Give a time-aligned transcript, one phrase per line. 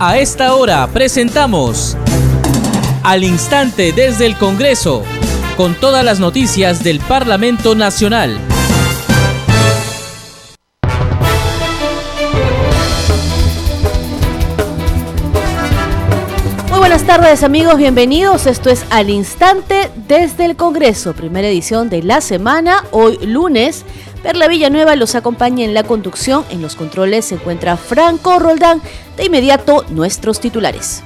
[0.00, 1.96] A esta hora presentamos
[3.04, 5.04] Al Instante desde el Congreso,
[5.56, 8.36] con todas las noticias del Parlamento Nacional.
[16.70, 18.48] Muy buenas tardes amigos, bienvenidos.
[18.48, 23.84] Esto es Al Instante desde el Congreso, primera edición de la semana, hoy lunes.
[24.24, 26.46] Perla Villanueva los acompaña en la conducción.
[26.48, 28.80] En los controles se encuentra Franco Roldán.
[29.18, 31.02] De inmediato, nuestros titulares.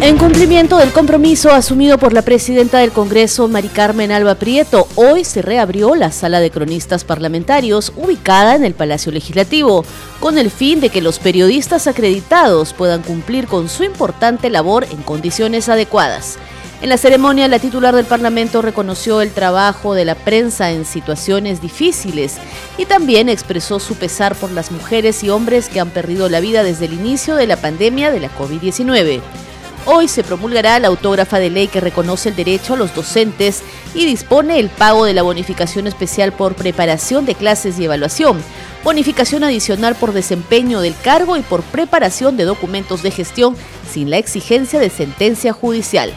[0.00, 5.24] En cumplimiento del compromiso asumido por la presidenta del Congreso, Mari Carmen Alba Prieto, hoy
[5.24, 9.84] se reabrió la sala de cronistas parlamentarios ubicada en el Palacio Legislativo,
[10.20, 15.02] con el fin de que los periodistas acreditados puedan cumplir con su importante labor en
[15.02, 16.38] condiciones adecuadas.
[16.82, 21.60] En la ceremonia, la titular del Parlamento reconoció el trabajo de la prensa en situaciones
[21.60, 22.38] difíciles
[22.78, 26.62] y también expresó su pesar por las mujeres y hombres que han perdido la vida
[26.62, 29.20] desde el inicio de la pandemia de la COVID-19.
[29.84, 33.62] Hoy se promulgará la autógrafa de ley que reconoce el derecho a los docentes
[33.94, 38.42] y dispone el pago de la bonificación especial por preparación de clases y evaluación,
[38.84, 43.54] bonificación adicional por desempeño del cargo y por preparación de documentos de gestión
[43.90, 46.14] sin la exigencia de sentencia judicial.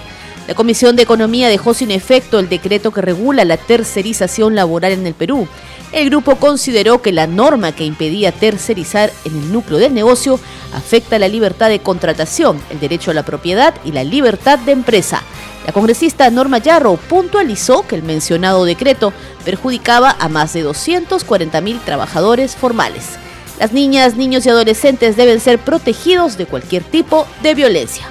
[0.48, 5.08] La Comisión de Economía dejó sin efecto el decreto que regula la tercerización laboral en
[5.08, 5.48] el Perú.
[5.94, 10.40] El grupo consideró que la norma que impedía tercerizar en el núcleo del negocio
[10.74, 15.22] afecta la libertad de contratación, el derecho a la propiedad y la libertad de empresa.
[15.66, 19.14] La congresista Norma Yarro puntualizó que el mencionado decreto
[19.46, 23.06] perjudicaba a más de 240.000 trabajadores formales.
[23.60, 28.08] Las niñas, niños y adolescentes deben ser protegidos de cualquier tipo de violencia.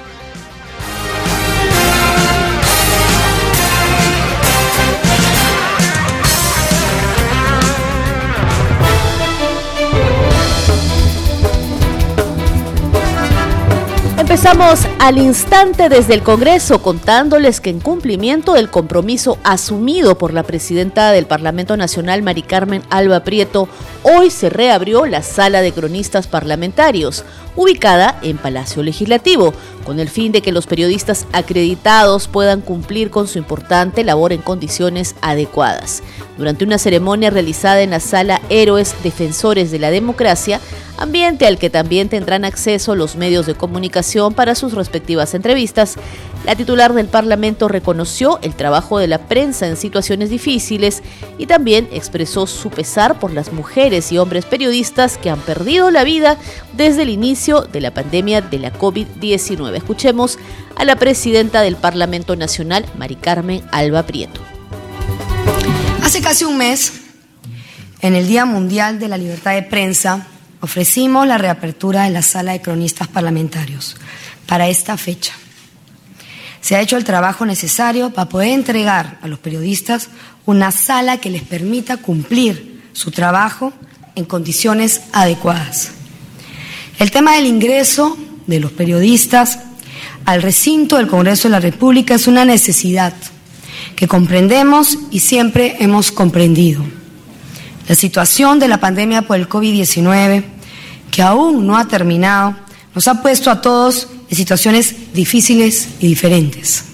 [14.45, 20.43] Empezamos al instante desde el Congreso contándoles que en cumplimiento del compromiso asumido por la
[20.43, 23.69] presidenta del Parlamento Nacional, Mari Carmen Alba Prieto,
[24.01, 27.23] hoy se reabrió la sala de cronistas parlamentarios,
[27.55, 33.27] ubicada en Palacio Legislativo, con el fin de que los periodistas acreditados puedan cumplir con
[33.27, 36.03] su importante labor en condiciones adecuadas.
[36.37, 40.59] Durante una ceremonia realizada en la sala Héroes Defensores de la Democracia,
[40.97, 45.95] ambiente al que también tendrán acceso los medios de comunicación para sus respectivas entrevistas,
[46.45, 51.01] la titular del Parlamento reconoció el trabajo de la prensa en situaciones difíciles
[51.37, 56.03] y también expresó su pesar por las mujeres y hombres periodistas que han perdido la
[56.03, 56.37] vida
[56.73, 59.75] desde el inicio de la pandemia de la COVID-19.
[59.75, 60.37] Escuchemos
[60.75, 64.41] a la presidenta del Parlamento Nacional, Mari Carmen Alba Prieto.
[66.03, 66.91] Hace casi un mes,
[68.01, 70.27] en el Día Mundial de la Libertad de Prensa,
[70.59, 73.95] ofrecimos la reapertura de la sala de cronistas parlamentarios
[74.45, 75.33] para esta fecha
[76.63, 80.07] se ha hecho el trabajo necesario para poder entregar a los periodistas
[80.45, 83.73] una sala que les permita cumplir su trabajo
[84.15, 85.91] en condiciones adecuadas.
[86.99, 89.59] El tema del ingreso de los periodistas
[90.23, 93.13] al recinto del Congreso de la República es una necesidad
[93.97, 96.81] que comprendemos y siempre hemos comprendido.
[97.89, 100.45] La situación de la pandemia por el COVID-19,
[101.11, 102.55] que aún no ha terminado,
[102.95, 106.85] nos ha puesto a todos en situaciones difíciles y diferentes.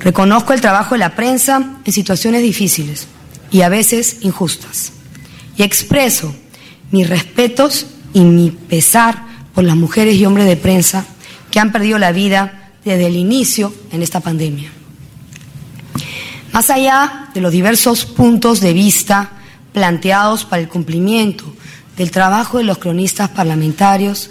[0.00, 3.06] Reconozco el trabajo de la prensa en situaciones difíciles
[3.50, 4.92] y a veces injustas.
[5.58, 6.34] Y expreso
[6.90, 11.04] mis respetos y mi pesar por las mujeres y hombres de prensa
[11.50, 14.70] que han perdido la vida desde el inicio en esta pandemia.
[16.50, 19.32] Más allá de los diversos puntos de vista
[19.74, 21.44] planteados para el cumplimiento
[21.98, 24.30] del trabajo de los cronistas parlamentarios,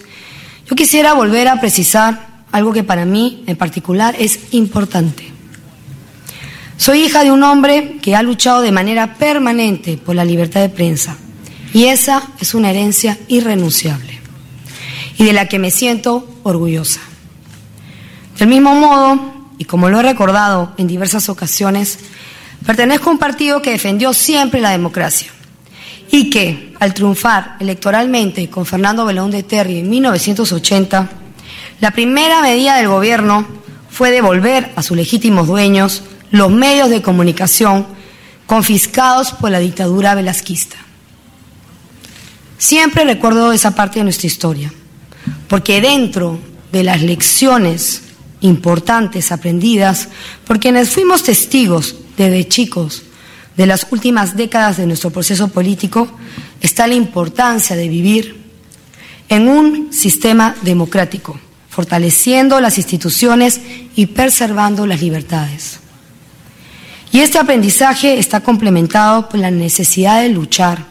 [0.67, 5.31] yo quisiera volver a precisar algo que para mí en particular es importante.
[6.77, 10.69] Soy hija de un hombre que ha luchado de manera permanente por la libertad de
[10.69, 11.17] prensa
[11.73, 14.19] y esa es una herencia irrenunciable
[15.17, 16.99] y de la que me siento orgullosa.
[18.39, 21.99] Del mismo modo, y como lo he recordado en diversas ocasiones,
[22.65, 25.31] pertenezco a un partido que defendió siempre la democracia
[26.11, 31.09] y que, al triunfar electoralmente con Fernando Belón de Terry en 1980,
[31.81, 33.47] la primera medida del gobierno
[33.89, 37.85] fue devolver a sus legítimos dueños los medios de comunicación
[38.45, 40.77] confiscados por la dictadura velasquista.
[42.57, 44.73] Siempre recuerdo esa parte de nuestra historia,
[45.47, 46.39] porque dentro
[46.71, 48.03] de las lecciones
[48.41, 50.09] importantes aprendidas
[50.45, 53.03] por quienes fuimos testigos desde chicos
[53.57, 56.07] de las últimas décadas de nuestro proceso político
[56.61, 58.43] está la importancia de vivir
[59.29, 63.61] en un sistema democrático, fortaleciendo las instituciones
[63.95, 65.79] y preservando las libertades.
[67.11, 70.85] Y este aprendizaje está complementado por la necesidad de luchar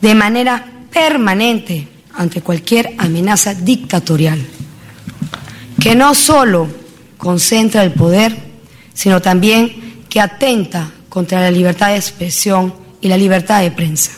[0.00, 4.40] de manera permanente ante cualquier amenaza dictatorial,
[5.80, 6.68] que no solo
[7.18, 8.36] concentra el poder,
[8.94, 12.72] sino también que atenta contra la libertad de expresión
[13.02, 14.12] y la libertad de prensa,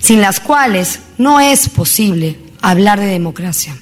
[0.00, 3.76] sin las cuales no es posible hablar de democracia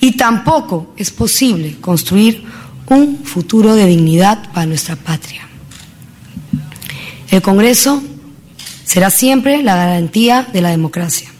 [0.00, 2.44] y tampoco es posible construir
[2.88, 5.48] un futuro de dignidad para nuestra patria.
[7.30, 8.02] El Congreso
[8.84, 11.30] será siempre la garantía de la democracia.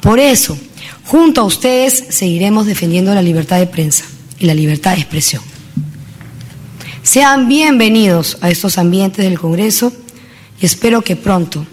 [0.00, 0.58] Por eso,
[1.04, 4.04] junto a ustedes seguiremos defendiendo la libertad de prensa
[4.38, 5.42] y la libertad de expresión.
[7.16, 9.90] Sean bienvenidos a estos ambientes del Congreso
[10.60, 11.64] y espero que pronto,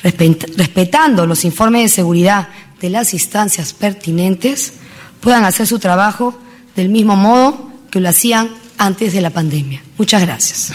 [0.00, 2.46] respetando los informes de seguridad
[2.80, 4.74] de las instancias pertinentes,
[5.18, 6.38] puedan hacer su trabajo
[6.76, 8.48] del mismo modo que lo hacían
[8.78, 9.82] antes de la pandemia.
[9.98, 10.72] Muchas gracias.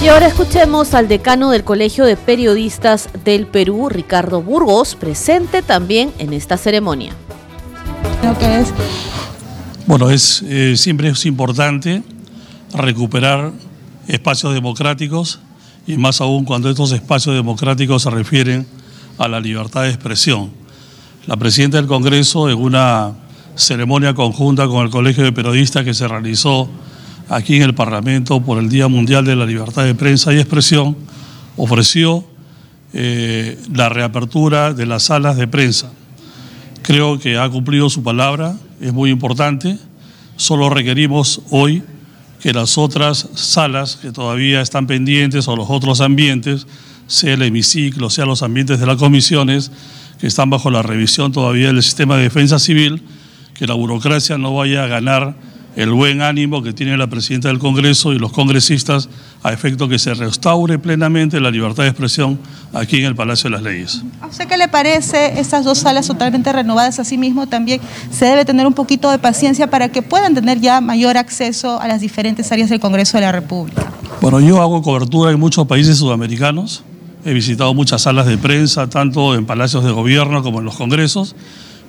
[0.00, 6.12] Y ahora escuchemos al decano del Colegio de Periodistas del Perú, Ricardo Burgos, presente también
[6.20, 7.12] en esta ceremonia.
[9.86, 12.02] Bueno, es, eh, siempre es importante
[12.74, 13.52] recuperar
[14.06, 15.40] espacios democráticos
[15.86, 18.66] y más aún cuando estos espacios democráticos se refieren
[19.18, 20.50] a la libertad de expresión.
[21.26, 23.12] La presidenta del Congreso, en una
[23.54, 26.68] ceremonia conjunta con el Colegio de Periodistas que se realizó
[27.28, 30.96] aquí en el Parlamento por el Día Mundial de la Libertad de Prensa y Expresión,
[31.56, 32.24] ofreció
[32.92, 35.90] eh, la reapertura de las salas de prensa.
[36.90, 39.78] Creo que ha cumplido su palabra, es muy importante.
[40.34, 41.84] Solo requerimos hoy
[42.40, 46.66] que las otras salas que todavía están pendientes o los otros ambientes,
[47.06, 49.70] sea el hemiciclo, sea los ambientes de las comisiones,
[50.18, 53.04] que están bajo la revisión todavía del sistema de defensa civil,
[53.54, 55.36] que la burocracia no vaya a ganar
[55.76, 59.08] el buen ánimo que tiene la presidenta del Congreso y los congresistas
[59.42, 62.38] a efecto que se restaure plenamente la libertad de expresión
[62.72, 64.02] aquí en el Palacio de las Leyes.
[64.20, 66.98] ¿A usted qué le parece estas dos salas totalmente renovadas?
[66.98, 67.80] Asimismo, también
[68.10, 71.88] se debe tener un poquito de paciencia para que puedan tener ya mayor acceso a
[71.88, 73.92] las diferentes áreas del Congreso de la República.
[74.20, 76.82] Bueno, yo hago cobertura en muchos países sudamericanos.
[77.24, 81.36] He visitado muchas salas de prensa, tanto en palacios de gobierno como en los congresos,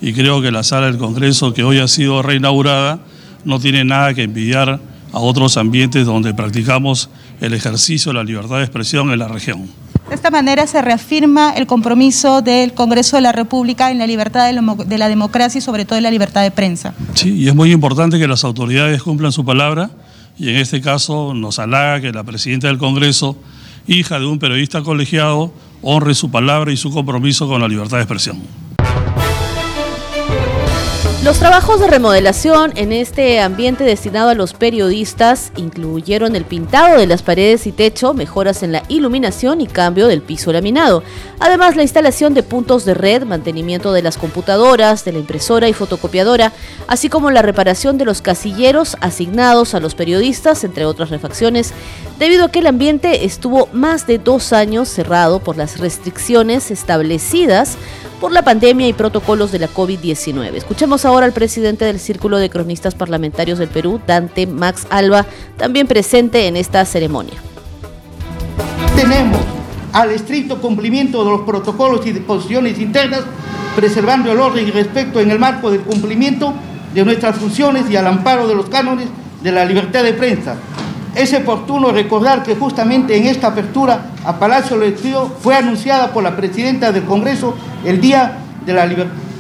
[0.02, 3.00] y creo que la sala del Congreso que hoy ha sido reinaugurada
[3.46, 4.80] no tiene nada que envidiar
[5.14, 7.10] a otros ambientes donde practicamos
[7.42, 9.70] el ejercicio de la libertad de expresión en la región.
[10.08, 14.52] De esta manera se reafirma el compromiso del Congreso de la República en la libertad
[14.52, 16.94] de la democracia y sobre todo en la libertad de prensa.
[17.14, 19.90] Sí, y es muy importante que las autoridades cumplan su palabra
[20.38, 23.38] y en este caso nos halaga que la presidenta del Congreso,
[23.88, 28.04] hija de un periodista colegiado, honre su palabra y su compromiso con la libertad de
[28.04, 28.42] expresión.
[31.24, 37.06] Los trabajos de remodelación en este ambiente destinado a los periodistas incluyeron el pintado de
[37.06, 41.04] las paredes y techo, mejoras en la iluminación y cambio del piso laminado.
[41.40, 45.74] Además, la instalación de puntos de red, mantenimiento de las computadoras, de la impresora y
[45.74, 46.54] fotocopiadora,
[46.88, 51.72] así como la reparación de los casilleros asignados a los periodistas, entre otras refacciones,
[52.18, 57.78] debido a que el ambiente estuvo más de dos años cerrado por las restricciones establecidas
[58.22, 60.54] por la pandemia y protocolos de la COVID-19.
[60.54, 65.26] Escuchemos ahora al presidente del Círculo de Cronistas Parlamentarios del Perú, Dante Max Alba,
[65.58, 67.34] también presente en esta ceremonia.
[68.96, 69.42] Tenemos
[69.92, 73.22] al estricto cumplimiento de los protocolos y disposiciones internas,
[73.76, 76.54] preservando el orden y respeto en el marco del cumplimiento
[76.94, 79.08] de nuestras funciones y al amparo de los cánones
[79.42, 80.58] de la libertad de prensa,
[81.16, 86.36] es oportuno recordar que justamente en esta apertura a Palacio Legislativo fue anunciada por la
[86.36, 88.38] presidenta del Congreso el Día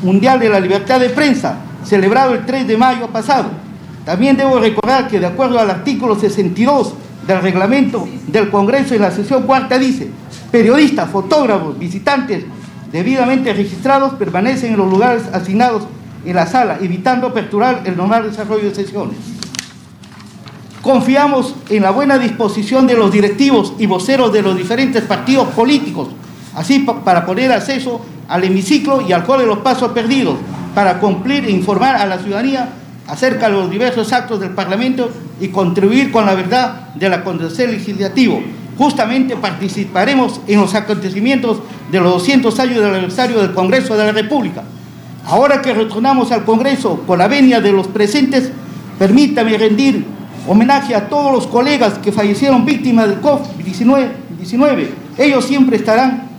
[0.03, 3.49] Mundial de la Libertad de Prensa, celebrado el 3 de mayo pasado.
[4.05, 6.93] También debo recordar que de acuerdo al artículo 62
[7.25, 10.09] del reglamento del Congreso en la sesión cuarta dice,
[10.51, 12.43] periodistas, fotógrafos, visitantes
[12.91, 15.83] debidamente registrados permanecen en los lugares asignados
[16.25, 19.40] en la sala, evitando perturbar el normal desarrollo de sesiones.
[20.81, 26.07] Confiamos en la buena disposición de los directivos y voceros de los diferentes partidos políticos,
[26.55, 30.37] así para poner acceso al hemiciclo y al coro de los pasos perdidos,
[30.73, 32.69] para cumplir e informar a la ciudadanía
[33.05, 38.41] acerca de los diversos actos del Parlamento y contribuir con la verdad del acontecer legislativo.
[38.75, 41.59] Justamente participaremos en los acontecimientos
[41.91, 44.63] de los 200 años del aniversario del Congreso de la República.
[45.27, 48.49] Ahora que retornamos al Congreso con la venia de los presentes,
[48.97, 54.89] permítame rendir homenaje a todos los colegas que fallecieron víctimas del COVID-19.
[55.17, 56.29] Ellos siempre estarán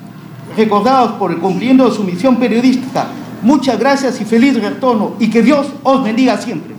[0.56, 3.06] recordados por el cumpliendo de su misión periodística.
[3.42, 6.71] Muchas gracias y feliz retorno y que Dios os bendiga siempre.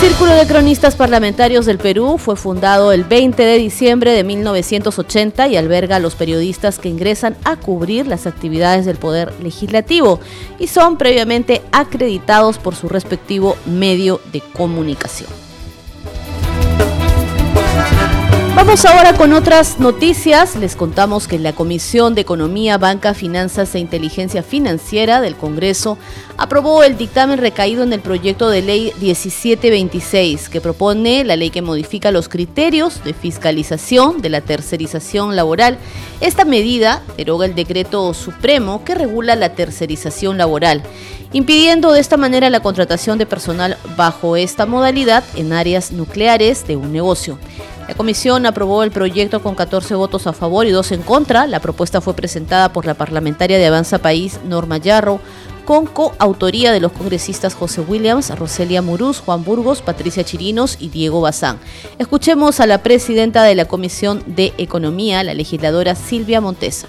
[0.00, 5.58] Círculo de Cronistas Parlamentarios del Perú fue fundado el 20 de diciembre de 1980 y
[5.58, 10.18] alberga a los periodistas que ingresan a cubrir las actividades del Poder Legislativo
[10.58, 15.49] y son previamente acreditados por su respectivo medio de comunicación.
[18.70, 20.54] Vamos ahora con otras noticias.
[20.54, 25.98] Les contamos que la Comisión de Economía, Banca, Finanzas e Inteligencia Financiera del Congreso
[26.36, 31.62] aprobó el dictamen recaído en el proyecto de ley 1726, que propone la ley que
[31.62, 35.76] modifica los criterios de fiscalización de la tercerización laboral.
[36.20, 40.84] Esta medida deroga el decreto supremo que regula la tercerización laboral,
[41.32, 46.76] impidiendo de esta manera la contratación de personal bajo esta modalidad en áreas nucleares de
[46.76, 47.36] un negocio.
[47.90, 51.48] La comisión aprobó el proyecto con 14 votos a favor y 2 en contra.
[51.48, 55.18] La propuesta fue presentada por la parlamentaria de Avanza País, Norma Yarro,
[55.64, 61.20] con coautoría de los congresistas José Williams, Roselia Muruz, Juan Burgos, Patricia Chirinos y Diego
[61.20, 61.58] Bazán.
[61.98, 66.86] Escuchemos a la presidenta de la Comisión de Economía, la legisladora Silvia Montesa.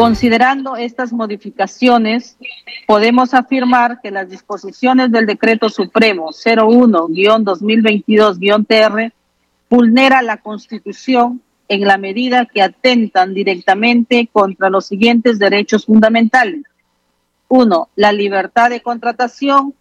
[0.00, 2.38] Considerando estas modificaciones,
[2.86, 9.12] podemos afirmar que las disposiciones del Decreto Supremo 01-2022-TR
[9.68, 16.62] vulnera la Constitución en la medida que atentan directamente contra los siguientes derechos fundamentales.
[17.48, 19.74] Uno, la libertad de contratación,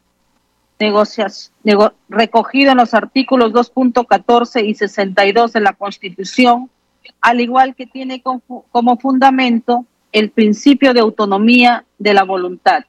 [2.09, 6.69] recogido en los artículos 2.14 y 62 de la Constitución,
[7.21, 12.83] al igual que tiene como fundamento el principio de autonomía de la voluntad.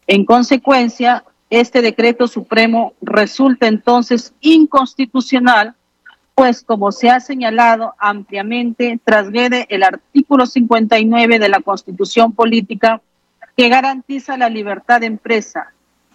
[0.07, 5.75] En consecuencia, este decreto supremo resulta entonces inconstitucional,
[6.35, 13.03] pues como se ha señalado ampliamente, transgrede el artículo 59 de la Constitución Política
[13.57, 15.73] que garantiza la libertad de empresa,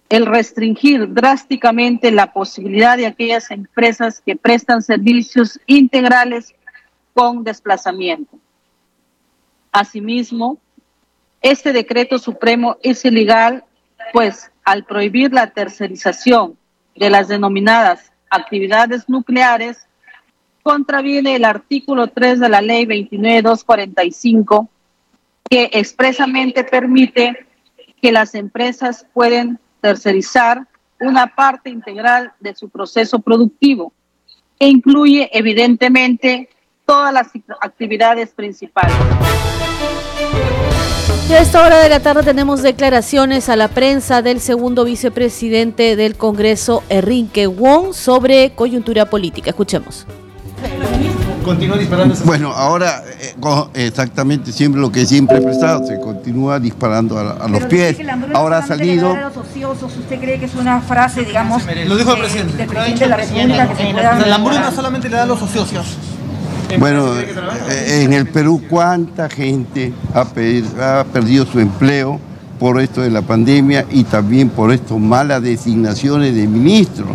[0.09, 6.53] el restringir drásticamente la posibilidad de aquellas empresas que prestan servicios integrales
[7.13, 8.37] con desplazamiento.
[9.71, 10.59] Asimismo,
[11.41, 13.63] este decreto supremo es ilegal,
[14.13, 16.57] pues al prohibir la tercerización
[16.95, 19.87] de las denominadas actividades nucleares,
[20.63, 24.69] contraviene el artículo 3 de la ley 29245,
[25.49, 27.45] que expresamente permite
[28.01, 30.67] que las empresas pueden tercerizar
[30.99, 33.93] una parte integral de su proceso productivo,
[34.59, 36.49] que incluye evidentemente
[36.87, 37.27] todas las
[37.61, 38.95] actividades principales.
[41.29, 45.95] Y a esta hora de la tarde tenemos declaraciones a la prensa del segundo vicepresidente
[45.95, 49.51] del Congreso, Enrique Wong, sobre coyuntura política.
[49.51, 50.07] Escuchemos
[51.45, 52.15] continúa disparando.
[52.25, 53.35] Bueno, ahora eh,
[53.75, 57.97] exactamente siempre lo que siempre he prestado, se continúa disparando a, los pies.
[58.33, 59.13] Ahora ha salido.
[59.13, 63.17] ¿Usted cree que es una frase, digamos, lo dijo el presidente, del presidente de la
[63.17, 64.25] República que se pueda...
[64.25, 65.97] La hambruna solamente le da a los ociosos.
[66.79, 70.25] Bueno, eh, en el Perú, ¿cuánta gente ha,
[71.05, 72.19] perdido su empleo
[72.59, 77.09] por esto de la pandemia y también por estas malas designaciones de ministros?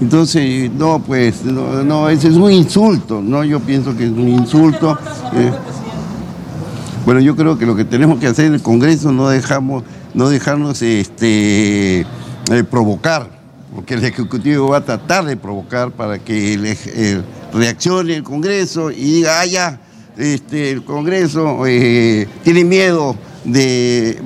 [0.00, 3.44] Entonces, no, pues, no, ese es un insulto, ¿no?
[3.44, 4.98] Yo pienso que es un insulto.
[5.34, 5.52] Eh.
[7.04, 10.30] bueno, yo creo que lo que tenemos que hacer en el Congreso no dejamos, no
[10.30, 13.28] dejarnos este, eh, provocar,
[13.74, 16.76] porque el Ejecutivo va a tratar de provocar para que
[17.52, 19.78] reaccione el Congreso y diga, ah,
[20.16, 24.18] este, el Congreso eh, tiene miedo de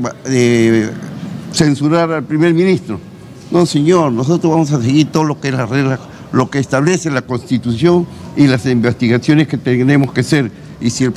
[1.53, 3.01] censurar al primer ministro.
[3.55, 6.01] No, señor, nosotros vamos a seguir todo lo que es la regla,
[6.33, 8.05] lo que establece la Constitución
[8.37, 10.51] y las investigaciones que tenemos que hacer.
[10.81, 11.13] Y si el,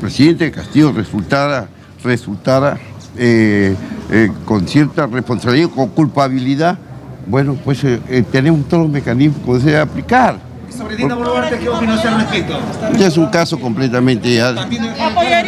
[0.00, 1.68] presidente Castillo resultara,
[2.02, 2.80] resultara
[3.18, 3.76] eh,
[4.10, 6.78] eh, con cierta responsabilidad, con culpabilidad,
[7.26, 10.51] bueno, pues eh, tenemos todos los mecanismos que se aplicar.
[10.76, 12.58] Sobre Dina Boluarte, ¿qué opina usted al respecto?
[12.96, 14.54] Ya es un caso completamente ya,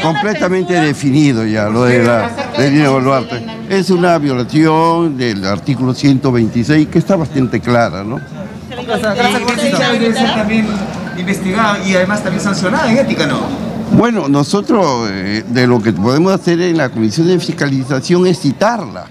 [0.02, 3.42] completamente definido ya, lo de, la, de Dina Boluarte.
[3.70, 8.20] Es una violación del artículo 126 que está bastante clara, ¿no?
[10.34, 10.66] también
[11.16, 13.40] investigada y además también sancionada en ética, ¿no?
[13.92, 19.06] Bueno, nosotros eh, de lo que podemos hacer en la comisión de fiscalización es citarla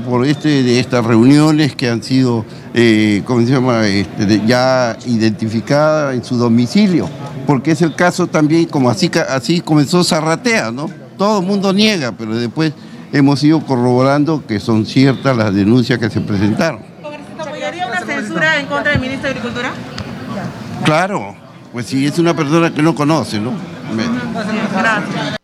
[0.00, 2.44] por este, de estas reuniones que han sido,
[2.74, 7.08] eh, ¿cómo se llama?, este, ya identificadas en su domicilio,
[7.46, 10.88] porque es el caso también, como así, así comenzó Zarratea, ¿no?
[11.18, 12.72] Todo el mundo niega, pero después
[13.12, 16.80] hemos ido corroborando que son ciertas las denuncias que se presentaron.
[17.38, 19.72] ¿Apoyaría una censura en contra del ministro de Agricultura?
[20.84, 21.36] Claro,
[21.72, 23.52] pues si es una persona que no conoce, ¿no?
[24.72, 25.41] Gracias.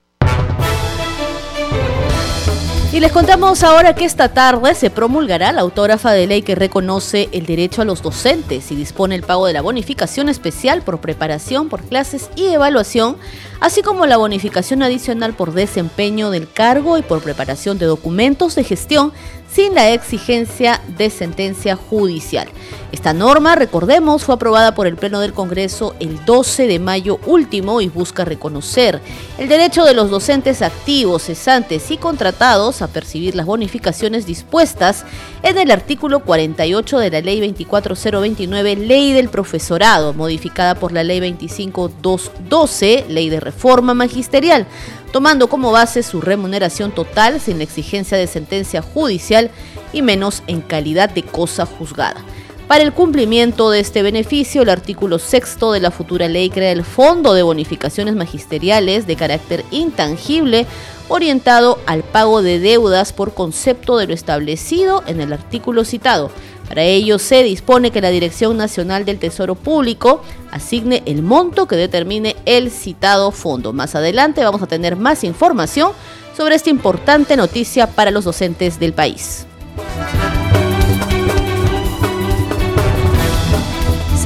[2.99, 7.28] Y les contamos ahora que esta tarde se promulgará la autógrafa de ley que reconoce
[7.31, 11.69] el derecho a los docentes y dispone el pago de la bonificación especial por preparación,
[11.69, 13.17] por clases y evaluación,
[13.61, 18.64] así como la bonificación adicional por desempeño del cargo y por preparación de documentos de
[18.64, 19.12] gestión
[19.50, 22.49] sin la exigencia de sentencia judicial.
[22.90, 27.82] Esta norma, recordemos, fue aprobada por el Pleno del Congreso el 12 de mayo último
[27.82, 29.00] y busca reconocer
[29.37, 35.04] el derecho de los docentes activos, cesantes y contratados a percibir las bonificaciones dispuestas
[35.43, 41.21] en el artículo 48 de la Ley 24029, Ley del Profesorado, modificada por la Ley
[41.21, 44.67] 25212, Ley de Reforma Magisterial
[45.12, 49.50] tomando como base su remuneración total sin la exigencia de sentencia judicial
[49.92, 52.23] y menos en calidad de cosa juzgada.
[52.68, 56.84] Para el cumplimiento de este beneficio, el artículo sexto de la futura ley crea el
[56.84, 60.66] Fondo de Bonificaciones Magisteriales de carácter intangible
[61.08, 66.30] orientado al pago de deudas por concepto de lo establecido en el artículo citado,
[66.69, 71.76] para ello se dispone que la Dirección Nacional del Tesoro Público asigne el monto que
[71.76, 73.73] determine el citado fondo.
[73.73, 75.93] Más adelante vamos a tener más información
[76.37, 79.47] sobre esta importante noticia para los docentes del país.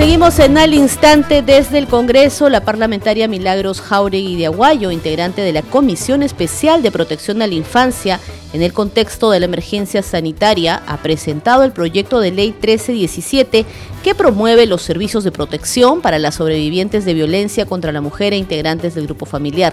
[0.03, 2.49] Seguimos en al instante desde el Congreso.
[2.49, 7.55] La parlamentaria Milagros Jauregui de Aguayo, integrante de la Comisión Especial de Protección a la
[7.55, 8.19] Infancia
[8.53, 13.65] en el contexto de la emergencia sanitaria, ha presentado el proyecto de ley 1317
[14.03, 18.39] que promueve los servicios de protección para las sobrevivientes de violencia contra la mujer e
[18.39, 19.73] integrantes del grupo familiar.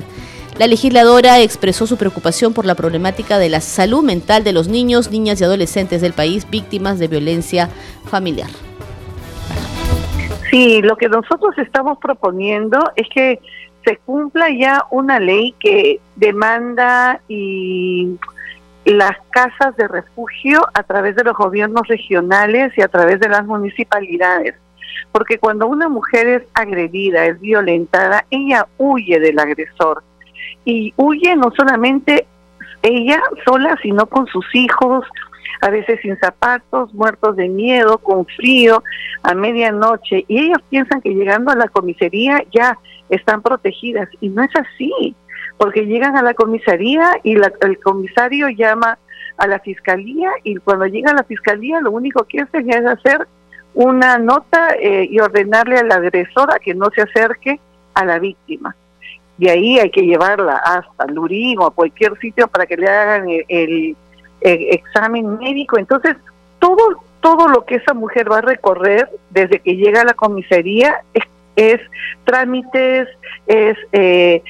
[0.59, 5.09] La legisladora expresó su preocupación por la problemática de la salud mental de los niños,
[5.09, 7.67] niñas y adolescentes del país víctimas de violencia
[8.05, 8.68] familiar.
[10.49, 13.39] Sí, lo que nosotros estamos proponiendo es que
[13.85, 18.17] se cumpla ya una ley que demanda y
[18.85, 23.45] las casas de refugio a través de los gobiernos regionales y a través de las
[23.45, 24.55] municipalidades.
[25.11, 30.03] Porque cuando una mujer es agredida, es violentada, ella huye del agresor.
[30.65, 32.25] Y huye no solamente
[32.81, 35.05] ella sola, sino con sus hijos,
[35.61, 38.83] a veces sin zapatos, muertos de miedo, con frío,
[39.23, 42.77] a medianoche, y ellos piensan que llegando a la comisaría ya
[43.09, 45.15] están protegidas, y no es así,
[45.57, 48.97] porque llegan a la comisaría y el comisario llama
[49.37, 53.27] a la fiscalía y cuando llega a la fiscalía lo único que hacen es hacer
[53.73, 57.59] una nota eh, y ordenarle al agresor a que no se acerque
[57.93, 58.75] a la víctima.
[59.37, 63.25] De ahí hay que llevarla hasta Lurín o a cualquier sitio para que le hagan
[63.47, 63.95] el
[64.41, 65.77] eh, examen médico.
[65.77, 66.15] Entonces,
[66.59, 71.01] todo, todo lo que esa mujer va a recorrer desde que llega a la comisaría
[71.55, 71.81] es,
[72.23, 73.07] trámites,
[73.47, 74.41] es eh,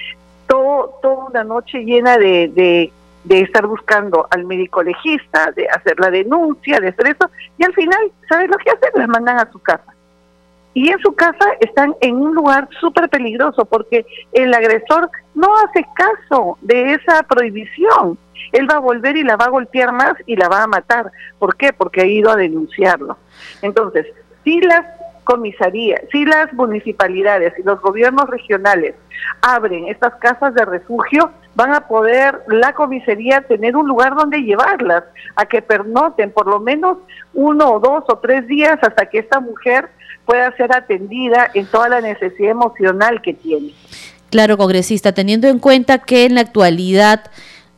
[0.47, 2.91] todo, toda una noche llena de, de,
[3.23, 7.73] de, estar buscando al médico legista, de hacer la denuncia, de hacer eso, y al
[7.73, 8.89] final, ¿sabes lo que hacen?
[8.95, 9.93] Las mandan a su casa.
[10.73, 15.86] Y en su casa están en un lugar súper peligroso porque el agresor no hace
[15.95, 18.17] caso de esa prohibición
[18.51, 21.12] él va a volver y la va a golpear más y la va a matar.
[21.38, 21.73] ¿Por qué?
[21.73, 23.17] Porque ha ido a denunciarlo.
[23.62, 24.08] Entonces,
[24.43, 24.86] si las
[25.23, 28.95] comisarías, si las municipalidades y los gobiernos regionales
[29.41, 35.03] abren estas casas de refugio, van a poder la comisaría tener un lugar donde llevarlas,
[35.36, 36.97] a que pernoten por lo menos
[37.34, 39.89] uno o dos o tres días hasta que esta mujer
[40.29, 43.73] pueda ser atendida en toda la necesidad emocional que tiene.
[44.29, 47.31] Claro, congresista, teniendo en cuenta que en la actualidad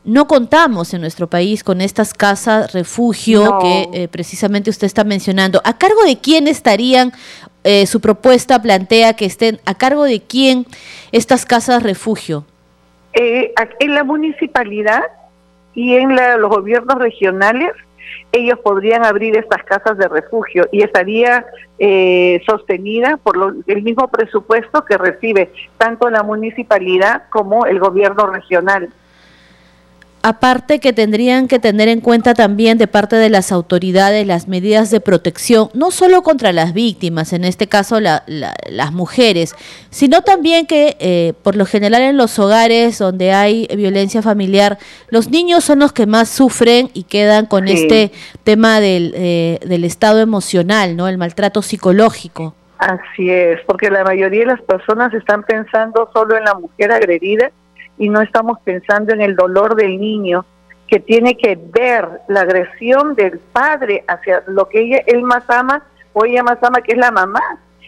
[0.04, 5.62] no contamos en nuestro país con estas casas refugio que eh, precisamente usted está mencionando.
[5.64, 7.12] ¿A cargo de quién estarían?
[7.64, 10.66] Eh, su propuesta plantea que estén a cargo de quién
[11.10, 12.44] estas casas refugio.
[13.14, 15.04] Eh, en la municipalidad
[15.74, 17.72] y en los gobiernos regionales
[18.32, 21.46] ellos podrían abrir estas casas de refugio y estaría
[22.46, 28.88] sostenida por el mismo presupuesto que recibe tanto la municipalidad como el gobierno regional.
[30.24, 34.88] Aparte que tendrían que tener en cuenta también de parte de las autoridades las medidas
[34.92, 39.56] de protección, no solo contra las víctimas, en este caso las mujeres,
[39.90, 45.28] sino también que eh, por lo general en los hogares donde hay violencia familiar, los
[45.28, 48.12] niños son los que más sufren y quedan con este
[48.44, 51.08] tema del, eh, del estado emocional, ¿no?
[51.08, 52.54] El maltrato psicológico.
[52.78, 57.50] Así es, porque la mayoría de las personas están pensando solo en la mujer agredida
[57.98, 60.44] y no estamos pensando en el dolor del niño
[60.88, 65.82] que tiene que ver la agresión del padre hacia lo que ella él más ama
[66.12, 67.40] o ella más ama que es la mamá.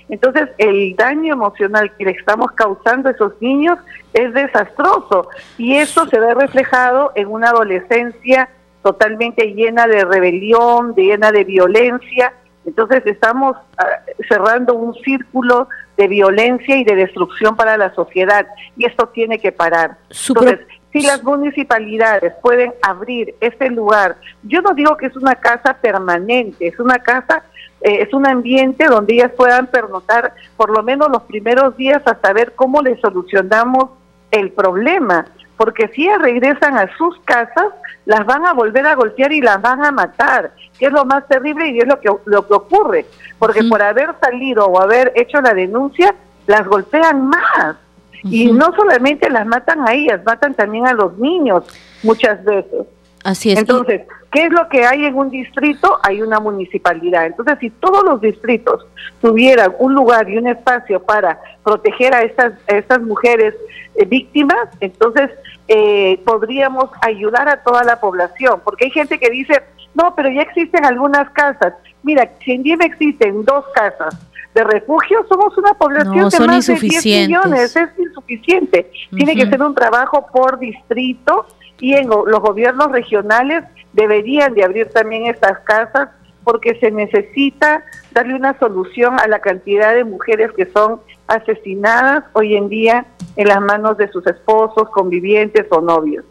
[0.08, 3.78] Entonces el daño emocional que le estamos causando a esos niños
[4.12, 8.48] es desastroso y eso se ve reflejado en una adolescencia
[8.82, 12.32] totalmente llena de rebelión, llena de violencia.
[12.66, 13.86] Entonces estamos ah,
[14.28, 19.52] cerrando un círculo de violencia y de destrucción para la sociedad y esto tiene que
[19.52, 19.96] parar.
[20.28, 20.60] Entonces,
[20.92, 26.68] si las municipalidades pueden abrir este lugar, yo no digo que es una casa permanente,
[26.68, 27.42] es una casa,
[27.80, 32.32] eh, es un ambiente donde ellas puedan pernotar por lo menos los primeros días hasta
[32.32, 33.90] ver cómo le solucionamos
[34.30, 35.26] el problema,
[35.56, 37.72] porque si ellas regresan a sus casas,
[38.06, 41.26] las van a volver a golpear y las van a matar, que es lo más
[41.28, 43.06] terrible y es lo que, lo que ocurre,
[43.38, 46.14] porque por haber salido o haber hecho la denuncia,
[46.46, 47.76] las golpean más.
[48.24, 51.64] Y no solamente las matan a ellas, matan también a los niños
[52.02, 52.86] muchas veces.
[53.22, 53.58] Así es.
[53.58, 54.02] Entonces,
[54.34, 55.98] ¿qué es lo que hay en un distrito?
[56.02, 57.24] Hay una municipalidad.
[57.24, 58.84] Entonces, si todos los distritos
[59.20, 63.54] tuvieran un lugar y un espacio para proteger a estas, estas mujeres
[63.94, 65.30] eh, víctimas, entonces
[65.68, 68.60] eh, podríamos ayudar a toda la población.
[68.64, 69.62] Porque hay gente que dice,
[69.94, 71.74] no, pero ya existen algunas casas.
[72.02, 74.18] Mira, si en Diem existen dos casas
[74.52, 78.90] de refugio, somos una población de más de 10 millones, es insuficiente.
[79.14, 81.46] Tiene que ser un trabajo por distrito
[81.78, 86.10] y en los gobiernos regionales deberían de abrir también estas casas
[86.44, 92.54] porque se necesita darle una solución a la cantidad de mujeres que son asesinadas hoy
[92.54, 96.24] en día en las manos de sus esposos, convivientes o novios.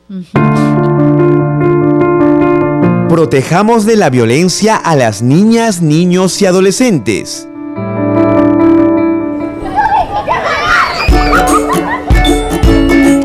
[3.09, 7.47] Protejamos de la violencia a las niñas, niños y adolescentes.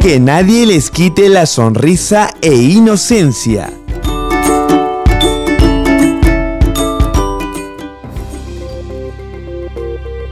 [0.01, 3.71] Que nadie les quite la sonrisa e inocencia.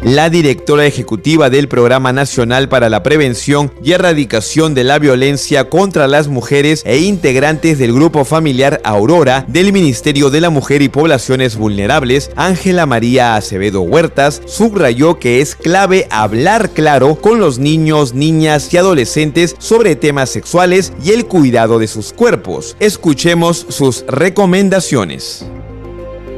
[0.06, 6.06] La directora ejecutiva del Programa Nacional para la Prevención y Erradicación de la Violencia contra
[6.06, 11.56] las Mujeres e integrantes del Grupo Familiar Aurora del Ministerio de la Mujer y Poblaciones
[11.56, 18.72] Vulnerables, Ángela María Acevedo Huertas, subrayó que es clave hablar claro con los niños, niñas
[18.72, 22.76] y adolescentes sobre temas sexuales y el cuidado de sus cuerpos.
[22.78, 25.44] Escuchemos sus recomendaciones.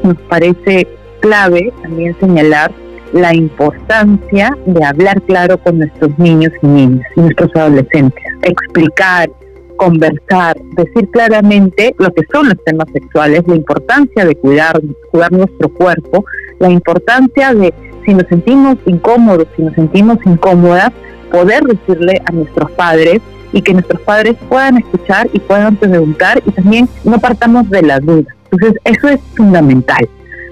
[0.03, 0.89] Nos parece
[1.21, 2.73] clave también señalar
[3.13, 9.31] la importancia de hablar claro con nuestros niños y niñas nuestros adolescentes, explicar,
[9.77, 15.69] conversar, decir claramente lo que son los temas sexuales, la importancia de cuidar, cuidar nuestro
[15.69, 16.25] cuerpo,
[16.59, 17.73] la importancia de
[18.05, 20.91] si nos sentimos incómodos, si nos sentimos incómodas,
[21.31, 23.21] poder decirle a nuestros padres
[23.53, 28.01] y que nuestros padres puedan escuchar y puedan preguntar y también no partamos de la
[28.01, 28.35] duda.
[28.51, 30.09] Entonces, eso es fundamental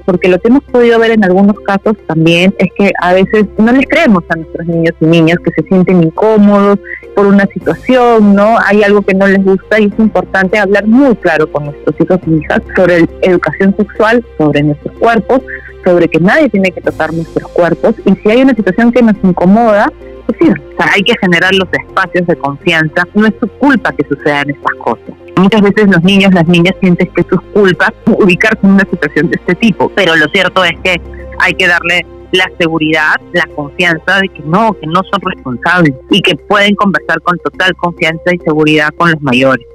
[0.06, 3.72] porque lo que hemos podido ver en algunos casos también es que a veces no
[3.72, 6.78] les creemos a nuestros niños y niñas que se sienten incómodos
[7.14, 8.56] por una situación, ¿no?
[8.64, 12.20] Hay algo que no les gusta y es importante hablar muy claro con nuestros hijos
[12.26, 15.40] y hijas sobre educación sexual, sobre nuestros cuerpos,
[15.84, 19.16] sobre que nadie tiene que tocar nuestros cuerpos y si hay una situación que nos
[19.22, 19.92] incomoda,
[20.26, 23.06] pues sí, hay que generar los espacios de confianza.
[23.14, 25.25] No es su culpa que sucedan estas cosas.
[25.36, 29.28] Muchas veces los niños, las niñas sienten que es su culpa ubicarse en una situación
[29.28, 31.00] de este tipo, pero lo cierto es que
[31.38, 36.20] hay que darle la seguridad, la confianza de que no, que no son responsables y
[36.22, 39.66] que pueden conversar con total confianza y seguridad con los mayores.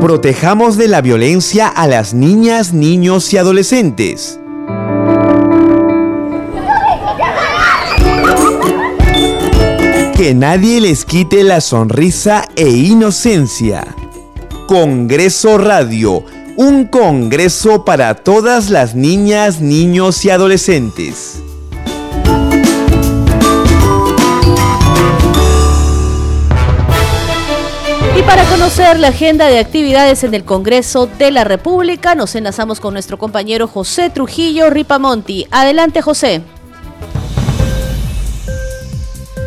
[0.00, 4.40] Protejamos de la violencia a las niñas, niños y adolescentes.
[10.16, 13.84] Que nadie les quite la sonrisa e inocencia.
[14.68, 16.24] Congreso Radio,
[16.56, 21.42] un congreso para todas las niñas, niños y adolescentes.
[28.16, 32.78] Y para conocer la agenda de actividades en el Congreso de la República, nos enlazamos
[32.78, 35.48] con nuestro compañero José Trujillo Ripamonti.
[35.50, 36.40] Adelante, José.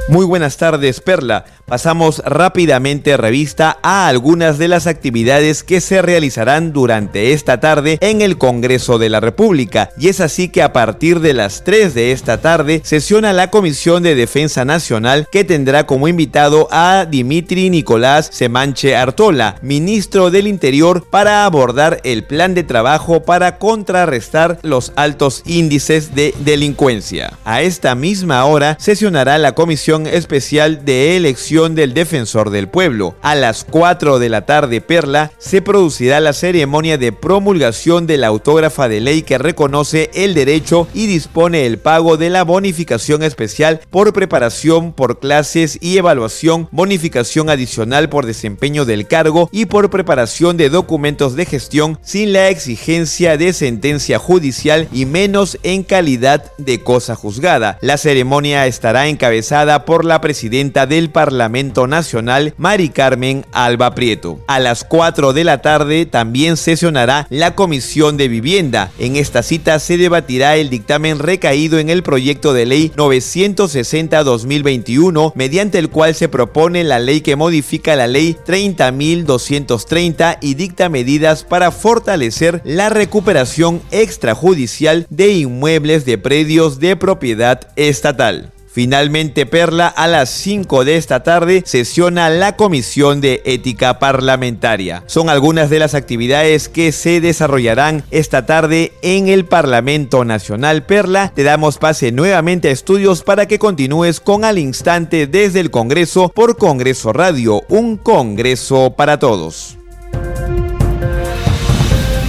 [0.07, 1.45] Muy buenas tardes, Perla.
[1.69, 8.21] Pasamos rápidamente revista a algunas de las actividades que se realizarán durante esta tarde en
[8.21, 9.89] el Congreso de la República.
[9.97, 14.01] Y es así que a partir de las 3 de esta tarde sesiona la Comisión
[14.01, 21.05] de Defensa Nacional que tendrá como invitado a Dimitri Nicolás Semanche Artola, ministro del Interior,
[21.09, 27.37] para abordar el plan de trabajo para contrarrestar los altos índices de delincuencia.
[27.43, 31.17] A esta misma hora sesionará la Comisión Especial de
[31.57, 33.15] Del Defensor del Pueblo.
[33.23, 38.27] A las 4 de la tarde, Perla, se producirá la ceremonia de promulgación de la
[38.27, 43.81] autógrafa de ley que reconoce el derecho y dispone el pago de la bonificación especial
[43.89, 50.57] por preparación por clases y evaluación, bonificación adicional por desempeño del cargo y por preparación
[50.57, 56.83] de documentos de gestión sin la exigencia de sentencia judicial y menos en calidad de
[56.83, 57.79] cosa juzgada.
[57.81, 61.46] La ceremonia estará encabezada por la presidenta del Parlamento
[61.87, 64.39] Nacional, Mari Carmen Alba Prieto.
[64.47, 68.91] A las 4 de la tarde también sesionará la Comisión de Vivienda.
[68.99, 75.79] En esta cita se debatirá el dictamen recaído en el proyecto de ley 960-2021, mediante
[75.79, 81.71] el cual se propone la ley que modifica la ley 30.230 y dicta medidas para
[81.71, 88.53] fortalecer la recuperación extrajudicial de inmuebles de predios de propiedad estatal.
[88.77, 95.03] Finalmente, Perla, a las 5 de esta tarde sesiona la Comisión de Ética Parlamentaria.
[95.07, 100.83] Son algunas de las actividades que se desarrollarán esta tarde en el Parlamento Nacional.
[100.85, 105.71] Perla, te damos pase nuevamente a estudios para que continúes con al instante desde el
[105.71, 109.75] Congreso por Congreso Radio, un Congreso para todos.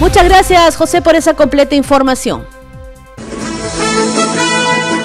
[0.00, 2.57] Muchas gracias, José, por esa completa información.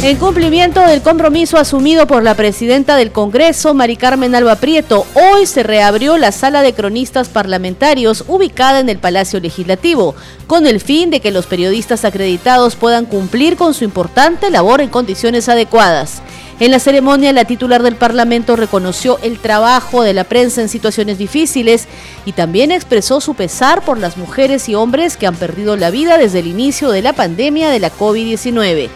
[0.00, 5.44] En cumplimiento del compromiso asumido por la presidenta del Congreso, Mari Carmen Alba Prieto, hoy
[5.44, 10.14] se reabrió la sala de cronistas parlamentarios ubicada en el Palacio Legislativo,
[10.46, 14.88] con el fin de que los periodistas acreditados puedan cumplir con su importante labor en
[14.88, 16.22] condiciones adecuadas.
[16.60, 21.18] En la ceremonia, la titular del Parlamento reconoció el trabajo de la prensa en situaciones
[21.18, 21.88] difíciles
[22.24, 26.18] y también expresó su pesar por las mujeres y hombres que han perdido la vida
[26.18, 28.90] desde el inicio de la pandemia de la COVID-19.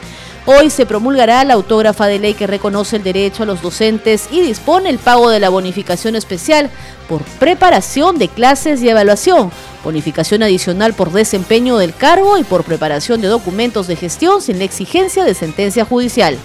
[0.44, 4.40] Hoy se promulgará la autógrafa de ley que reconoce el derecho a los docentes y
[4.40, 6.68] dispone el pago de la bonificación especial
[7.08, 9.52] por preparación de clases y evaluación,
[9.84, 14.64] bonificación adicional por desempeño del cargo y por preparación de documentos de gestión sin la
[14.64, 16.36] exigencia de sentencia judicial.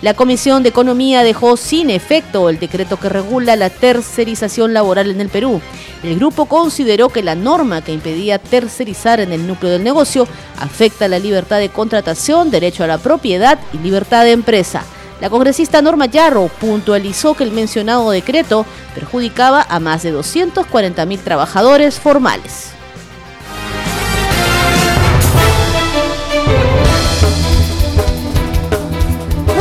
[0.00, 5.20] La Comisión de Economía dejó sin efecto el decreto que regula la tercerización laboral en
[5.20, 5.60] el Perú.
[6.02, 10.26] El grupo consideró que la norma que impedía tercerizar en el núcleo del negocio
[10.58, 14.82] afecta la libertad de contratación, derecho a la propiedad y libertad de empresa.
[15.20, 22.00] La congresista Norma Yarro puntualizó que el mencionado decreto perjudicaba a más de 240.000 trabajadores
[22.00, 22.79] formales.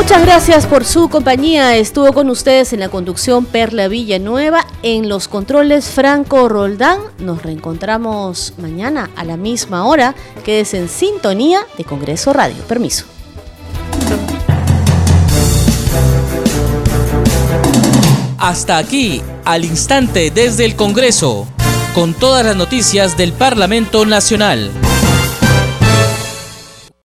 [0.10, 1.76] Muchas gracias por su compañía.
[1.76, 7.00] Estuvo con ustedes en la conducción Perla Villanueva, en los controles Franco Roldán.
[7.20, 10.16] Nos reencontramos mañana a la misma hora.
[10.44, 12.58] Quédese en sintonía de Congreso Radio.
[12.64, 13.06] Permiso.
[18.40, 21.48] Hasta aquí, al instante desde el Congreso,
[21.94, 24.72] con todas las noticias del Parlamento Nacional.